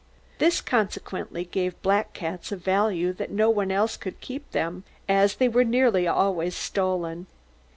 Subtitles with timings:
[0.39, 4.83] This, consequently, gave black cats such a value that no one else could keep them,
[5.07, 7.27] as they were nearly always stolen.